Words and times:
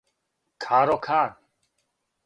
каро 0.63 0.95
кан 1.05 1.29